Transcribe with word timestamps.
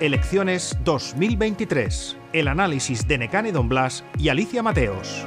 Elecciones 0.00 0.78
2023. 0.84 2.16
El 2.32 2.46
análisis 2.46 3.08
de 3.08 3.18
Necane 3.18 3.50
Don 3.50 3.68
Blas 3.68 4.04
y 4.16 4.28
Alicia 4.28 4.62
Mateos. 4.62 5.24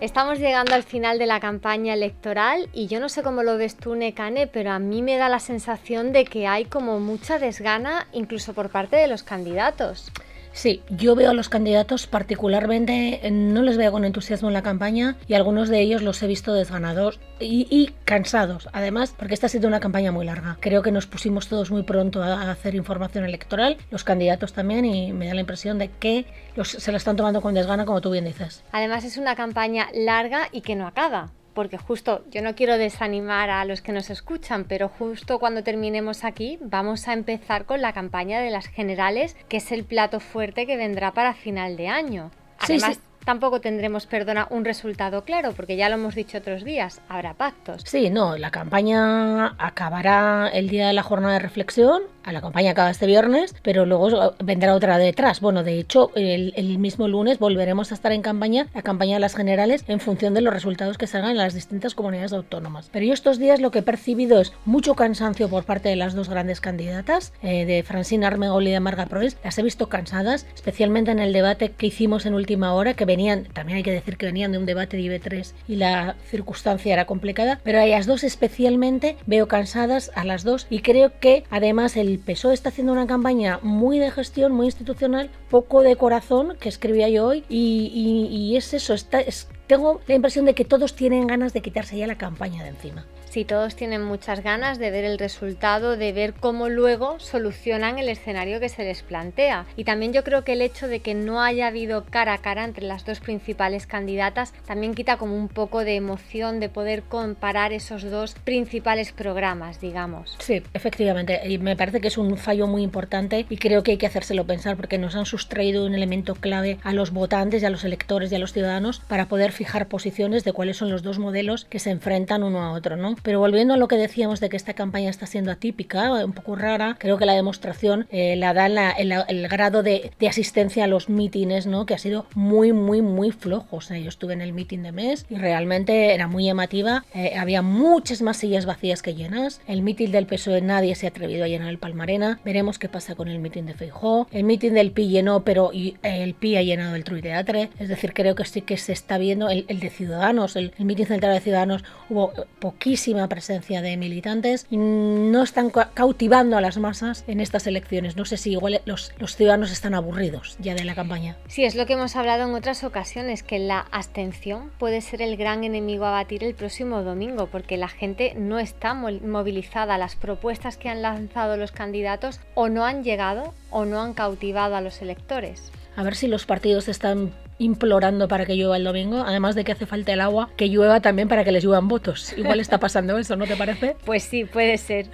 Estamos 0.00 0.38
llegando 0.38 0.72
al 0.76 0.84
final 0.84 1.18
de 1.18 1.26
la 1.26 1.40
campaña 1.40 1.94
electoral 1.94 2.68
y 2.72 2.86
yo 2.86 3.00
no 3.00 3.08
sé 3.08 3.24
cómo 3.24 3.42
lo 3.42 3.56
ves 3.56 3.74
tú, 3.74 3.96
Necane, 3.96 4.46
pero 4.46 4.70
a 4.70 4.78
mí 4.78 5.02
me 5.02 5.16
da 5.16 5.28
la 5.28 5.40
sensación 5.40 6.12
de 6.12 6.26
que 6.26 6.46
hay 6.46 6.66
como 6.66 7.00
mucha 7.00 7.40
desgana 7.40 8.06
incluso 8.12 8.54
por 8.54 8.68
parte 8.68 8.94
de 8.94 9.08
los 9.08 9.24
candidatos. 9.24 10.12
Sí, 10.54 10.82
yo 10.88 11.16
veo 11.16 11.30
a 11.30 11.34
los 11.34 11.48
candidatos 11.48 12.06
particularmente, 12.06 13.20
no 13.32 13.60
les 13.62 13.76
veo 13.76 13.90
con 13.90 14.04
entusiasmo 14.04 14.48
en 14.48 14.54
la 14.54 14.62
campaña 14.62 15.16
y 15.26 15.34
algunos 15.34 15.68
de 15.68 15.80
ellos 15.80 16.00
los 16.00 16.22
he 16.22 16.28
visto 16.28 16.54
desganados 16.54 17.18
y, 17.40 17.90
cansados, 18.04 18.68
además, 18.72 19.12
porque 19.18 19.34
esta 19.34 19.46
ha 19.46 19.50
sido 19.50 19.66
una 19.66 19.80
campaña 19.80 20.12
muy 20.12 20.24
larga. 20.24 20.56
Creo 20.60 20.82
que 20.82 20.92
nos 20.92 21.06
pusimos 21.06 21.48
todos 21.48 21.72
muy 21.72 21.82
pronto 21.82 22.22
a 22.22 22.52
hacer 22.52 22.76
información 22.76 23.24
electoral, 23.24 23.78
los 23.90 24.04
candidatos 24.04 24.52
también, 24.52 24.84
y 24.84 25.12
me 25.12 25.26
da 25.26 25.34
la 25.34 25.40
impresión 25.40 25.76
de 25.78 25.90
que 25.90 26.24
se 26.62 26.92
la 26.92 26.98
están 26.98 27.16
tomando 27.16 27.42
con 27.42 27.54
desgana, 27.54 27.84
como 27.84 28.00
tú 28.00 28.12
bien 28.12 28.24
dices. 28.24 28.62
Además 28.70 29.04
es 29.04 29.16
una 29.16 29.34
campaña 29.34 29.88
larga 29.92 30.48
y 30.52 30.60
que 30.60 30.76
no 30.76 30.86
acaba 30.86 31.32
porque 31.54 31.78
justo 31.78 32.24
yo 32.30 32.42
no 32.42 32.54
quiero 32.54 32.76
desanimar 32.76 33.50
a 33.50 33.64
los 33.64 33.80
que 33.80 33.92
nos 33.92 34.10
escuchan, 34.10 34.64
pero 34.64 34.88
justo 34.88 35.38
cuando 35.38 35.62
terminemos 35.62 36.24
aquí 36.24 36.58
vamos 36.60 37.08
a 37.08 37.12
empezar 37.12 37.64
con 37.64 37.80
la 37.80 37.92
campaña 37.92 38.40
de 38.40 38.50
las 38.50 38.66
generales, 38.66 39.36
que 39.48 39.58
es 39.58 39.72
el 39.72 39.84
plato 39.84 40.20
fuerte 40.20 40.66
que 40.66 40.76
vendrá 40.76 41.12
para 41.12 41.34
final 41.34 41.76
de 41.76 41.88
año. 41.88 42.30
Además, 42.58 43.00
tampoco 43.24 43.60
tendremos, 43.60 44.06
perdona, 44.06 44.46
un 44.50 44.64
resultado 44.64 45.24
claro, 45.24 45.52
porque 45.52 45.76
ya 45.76 45.88
lo 45.88 45.96
hemos 45.96 46.14
dicho 46.14 46.38
otros 46.38 46.64
días, 46.64 47.00
habrá 47.08 47.34
pactos. 47.34 47.82
Sí, 47.86 48.10
no, 48.10 48.36
la 48.36 48.50
campaña 48.50 49.54
acabará 49.58 50.48
el 50.52 50.68
día 50.68 50.88
de 50.88 50.92
la 50.92 51.02
jornada 51.02 51.34
de 51.34 51.40
reflexión, 51.40 52.02
a 52.24 52.32
la 52.32 52.40
campaña 52.40 52.72
acaba 52.72 52.90
este 52.90 53.06
viernes, 53.06 53.54
pero 53.62 53.86
luego 53.86 54.34
vendrá 54.42 54.74
otra 54.74 54.98
detrás. 54.98 55.40
Bueno, 55.40 55.62
de 55.62 55.78
hecho, 55.78 56.10
el, 56.14 56.78
mismo 56.78 57.08
lunes 57.08 57.38
volveremos 57.38 57.92
a 57.92 57.94
estar 57.94 58.12
en 58.12 58.22
campaña, 58.22 58.66
la 58.74 58.82
campaña 58.82 59.14
de 59.14 59.20
las 59.20 59.36
generales, 59.36 59.84
en 59.88 60.00
función 60.00 60.34
de 60.34 60.40
los 60.40 60.52
resultados 60.52 60.98
que 60.98 61.06
salgan 61.06 61.32
en 61.32 61.38
las 61.38 61.54
distintas 61.54 61.94
comunidades 61.94 62.32
autónomas. 62.32 62.88
Pero 62.92 63.06
yo 63.06 63.14
estos 63.14 63.38
días 63.38 63.60
lo 63.60 63.70
que 63.70 63.80
he 63.80 63.82
percibido 63.82 64.40
es 64.40 64.52
mucho 64.64 64.94
cansancio 64.94 65.48
por 65.48 65.64
parte 65.64 65.88
de 65.88 65.96
las 65.96 66.14
dos 66.14 66.28
grandes 66.28 66.60
candidatas, 66.60 67.32
eh, 67.42 67.64
de 67.64 67.82
Francina 67.82 68.26
Armengol 68.26 68.66
y 68.66 68.70
de 68.70 68.80
Marga 68.80 69.06
Proes. 69.06 69.36
Las 69.44 69.58
he 69.58 69.62
visto 69.62 69.88
cansadas, 69.88 70.46
especialmente 70.54 71.10
en 71.10 71.20
el 71.20 71.32
debate 71.32 71.70
que 71.70 71.86
hicimos 71.86 72.26
en 72.26 72.34
última 72.34 72.74
hora, 72.74 72.94
que 72.94 73.04
venían, 73.04 73.44
también 73.44 73.76
hay 73.76 73.82
que 73.82 73.92
decir 73.92 74.16
que 74.16 74.26
venían 74.26 74.52
de 74.52 74.58
un 74.58 74.66
debate 74.66 74.96
de 74.96 75.02
IB3 75.04 75.52
y 75.68 75.76
la 75.76 76.16
circunstancia 76.28 76.92
era 76.92 77.06
complicada, 77.06 77.60
pero 77.62 77.78
a 77.78 77.84
ellas 77.84 78.06
dos 78.06 78.24
especialmente 78.24 79.16
veo 79.26 79.48
cansadas 79.48 80.10
a 80.14 80.24
las 80.24 80.44
dos 80.44 80.66
y 80.70 80.80
creo 80.80 81.12
que 81.20 81.44
además 81.50 81.96
el 81.96 82.13
el 82.14 82.20
PSOE 82.20 82.54
está 82.54 82.68
haciendo 82.68 82.92
una 82.92 83.08
campaña 83.08 83.58
muy 83.62 83.98
de 83.98 84.10
gestión, 84.12 84.52
muy 84.52 84.66
institucional, 84.66 85.30
poco 85.50 85.82
de 85.82 85.96
corazón, 85.96 86.56
que 86.60 86.68
escribía 86.68 87.08
yo 87.08 87.26
hoy, 87.26 87.44
y, 87.48 88.54
es 88.56 88.72
eso, 88.72 88.94
está, 88.94 89.20
tengo 89.66 90.00
la 90.06 90.14
impresión 90.14 90.44
de 90.44 90.54
que 90.54 90.64
todos 90.64 90.94
tienen 90.94 91.26
ganas 91.26 91.52
de 91.52 91.62
quitarse 91.62 91.96
ya 91.96 92.06
la 92.06 92.18
campaña 92.18 92.62
de 92.62 92.70
encima. 92.70 93.04
Sí, 93.34 93.44
todos 93.44 93.74
tienen 93.74 94.00
muchas 94.00 94.44
ganas 94.44 94.78
de 94.78 94.92
ver 94.92 95.04
el 95.04 95.18
resultado, 95.18 95.96
de 95.96 96.12
ver 96.12 96.34
cómo 96.34 96.68
luego 96.68 97.18
solucionan 97.18 97.98
el 97.98 98.08
escenario 98.08 98.60
que 98.60 98.68
se 98.68 98.84
les 98.84 99.02
plantea. 99.02 99.66
Y 99.76 99.82
también 99.82 100.12
yo 100.12 100.22
creo 100.22 100.44
que 100.44 100.52
el 100.52 100.62
hecho 100.62 100.86
de 100.86 101.00
que 101.00 101.14
no 101.14 101.42
haya 101.42 101.66
habido 101.66 102.04
cara 102.04 102.34
a 102.34 102.38
cara 102.38 102.62
entre 102.62 102.86
las 102.86 103.04
dos 103.04 103.18
principales 103.18 103.88
candidatas 103.88 104.52
también 104.66 104.94
quita 104.94 105.16
como 105.16 105.36
un 105.36 105.48
poco 105.48 105.84
de 105.84 105.96
emoción 105.96 106.60
de 106.60 106.68
poder 106.68 107.02
comparar 107.02 107.72
esos 107.72 108.08
dos 108.08 108.36
principales 108.44 109.10
programas, 109.10 109.80
digamos. 109.80 110.36
Sí, 110.38 110.62
efectivamente. 110.72 111.40
Y 111.44 111.58
me 111.58 111.74
parece 111.74 112.00
que 112.00 112.06
es 112.06 112.18
un 112.18 112.36
fallo 112.36 112.68
muy 112.68 112.82
importante 112.82 113.46
y 113.50 113.56
creo 113.56 113.82
que 113.82 113.90
hay 113.90 113.98
que 113.98 114.06
hacérselo 114.06 114.46
pensar 114.46 114.76
porque 114.76 114.96
nos 114.96 115.16
han 115.16 115.26
sustraído 115.26 115.86
un 115.86 115.96
elemento 115.96 116.36
clave 116.36 116.78
a 116.84 116.92
los 116.92 117.10
votantes 117.10 117.64
y 117.64 117.66
a 117.66 117.70
los 117.70 117.82
electores 117.82 118.30
y 118.30 118.36
a 118.36 118.38
los 118.38 118.52
ciudadanos 118.52 119.00
para 119.08 119.26
poder 119.26 119.50
fijar 119.54 119.88
posiciones 119.88 120.44
de 120.44 120.52
cuáles 120.52 120.76
son 120.76 120.90
los 120.90 121.02
dos 121.02 121.18
modelos 121.18 121.64
que 121.64 121.78
se 121.78 121.90
enfrentan 121.90 122.42
uno 122.42 122.62
a 122.62 122.72
otro, 122.72 122.96
¿no? 122.96 123.16
Pero 123.22 123.38
volviendo 123.38 123.74
a 123.74 123.76
lo 123.76 123.88
que 123.88 123.96
decíamos 123.96 124.40
de 124.40 124.48
que 124.48 124.56
esta 124.56 124.74
campaña 124.74 125.10
está 125.10 125.26
siendo 125.26 125.50
atípica, 125.50 126.24
un 126.24 126.32
poco 126.32 126.56
rara, 126.56 126.96
creo 126.98 127.18
que 127.18 127.26
la 127.26 127.34
demostración 127.34 128.06
eh, 128.10 128.36
la 128.36 128.52
da 128.52 128.66
el, 128.66 129.48
grado 129.48 129.82
de, 129.82 130.12
asistencia 130.28 130.84
a 130.84 130.86
los 130.86 131.08
mítines, 131.08 131.66
¿no? 131.66 131.86
que 131.86 131.94
ha 131.94 131.98
sido 131.98 132.26
muy, 132.34 132.72
muy, 132.72 133.02
muy 133.02 133.30
flojo. 133.30 133.76
O 133.76 133.80
sea, 133.80 133.98
yo 133.98 134.08
estuve 134.08 134.32
en 134.32 134.40
el 134.40 134.52
mítin 134.52 134.82
de 134.82 134.92
mes 134.92 135.26
y 135.28 135.36
realmente 135.36 136.14
era 136.14 136.28
muy 136.28 136.44
llamativa. 136.44 137.04
Eh, 137.14 137.34
había 137.36 137.62
muchas 137.62 138.22
más 138.22 138.38
sillas 138.38 138.66
vacías 138.66 139.02
que 139.02 139.14
llenas. 139.14 139.60
El 139.66 139.82
mítin 139.82 140.12
del 140.12 140.26
PSOE 140.26 140.60
nadie 140.60 140.94
se 140.94 141.06
ha 141.06 141.10
atrevido 141.10 141.44
a 141.44 141.48
llenar 141.48 141.68
el 141.68 141.78
Palmarena. 141.78 142.40
Veremos 142.44 142.78
qué 142.78 142.88
pasa 142.88 143.14
con 143.14 143.28
el 143.28 143.38
mítin 143.38 143.66
de 143.66 143.74
Feijó. 143.74 144.26
El 144.32 144.44
mítin 144.44 144.74
del 144.74 144.90
PI 144.90 145.08
llenó, 145.08 145.44
pero 145.44 145.70
el 145.72 146.34
PI 146.34 146.56
ha 146.56 146.62
llenado 146.62 146.94
el 146.96 147.04
Trui 147.04 147.22
Teatre. 147.22 147.70
Es 147.78 147.88
decir, 147.88 148.12
creo 148.12 148.34
que 148.34 148.44
sí 148.44 148.62
que 148.62 148.76
se 148.76 148.92
está 148.92 149.18
viendo 149.18 149.43
el, 149.50 149.66
de 149.66 149.90
Ciudadanos, 149.90 150.56
el, 150.56 150.72
el 150.78 150.84
mítin 150.84 151.06
central 151.06 151.34
de 151.34 151.40
Ciudadanos, 151.40 151.84
hubo 152.08 152.32
poquísimo 152.58 153.28
presencia 153.28 153.82
de 153.82 153.96
militantes 153.96 154.66
no 154.70 155.42
están 155.42 155.70
cautivando 155.70 156.56
a 156.56 156.60
las 156.60 156.78
masas 156.78 157.24
en 157.26 157.40
estas 157.40 157.66
elecciones. 157.66 158.16
No 158.16 158.24
sé 158.24 158.36
si 158.36 158.52
igual 158.52 158.80
los, 158.84 159.12
los 159.18 159.36
ciudadanos 159.36 159.70
están 159.70 159.94
aburridos 159.94 160.56
ya 160.60 160.74
de 160.74 160.84
la 160.84 160.94
campaña. 160.94 161.36
Sí, 161.48 161.64
es 161.64 161.74
lo 161.74 161.86
que 161.86 161.94
hemos 161.94 162.16
hablado 162.16 162.48
en 162.48 162.54
otras 162.54 162.84
ocasiones, 162.84 163.42
que 163.42 163.58
la 163.58 163.80
abstención 163.90 164.70
puede 164.78 165.00
ser 165.00 165.22
el 165.22 165.36
gran 165.36 165.64
enemigo 165.64 166.04
a 166.04 166.10
batir 166.10 166.44
el 166.44 166.54
próximo 166.54 167.02
domingo, 167.02 167.46
porque 167.46 167.76
la 167.76 167.88
gente 167.88 168.34
no 168.36 168.58
está 168.58 168.94
movilizada. 168.94 169.98
Las 169.98 170.16
propuestas 170.16 170.76
que 170.76 170.88
han 170.88 171.02
lanzado 171.02 171.56
los 171.56 171.72
candidatos 171.72 172.40
o 172.54 172.68
no 172.68 172.84
han 172.84 173.04
llegado 173.04 173.54
o 173.70 173.84
no 173.84 174.00
han 174.00 174.14
cautivado 174.14 174.76
a 174.76 174.80
los 174.80 175.02
electores. 175.02 175.72
A 175.96 176.02
ver 176.02 176.16
si 176.16 176.26
los 176.26 176.44
partidos 176.44 176.88
están 176.88 177.32
implorando 177.58 178.26
para 178.26 178.46
que 178.46 178.56
llueva 178.56 178.76
el 178.76 178.84
domingo, 178.84 179.22
además 179.24 179.54
de 179.54 179.64
que 179.64 179.72
hace 179.72 179.86
falta 179.86 180.12
el 180.12 180.20
agua, 180.20 180.50
que 180.56 180.68
llueva 180.68 181.00
también 181.00 181.28
para 181.28 181.44
que 181.44 181.52
les 181.52 181.62
lluevan 181.62 181.86
votos. 181.86 182.32
Igual 182.36 182.58
está 182.60 182.78
pasando 182.78 183.16
eso, 183.18 183.36
¿no 183.36 183.46
te 183.46 183.56
parece? 183.56 183.96
Pues 184.04 184.24
sí, 184.24 184.44
puede 184.44 184.76
ser. 184.78 185.06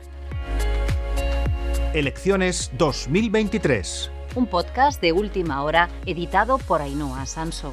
Elecciones 1.93 2.71
2023. 2.79 4.11
Un 4.37 4.47
podcast 4.47 5.03
de 5.03 5.13
última 5.13 5.63
hora 5.65 5.89
editado 6.07 6.59
por 6.59 6.81
Ainhoa 6.81 7.27
Sanso. 7.27 7.73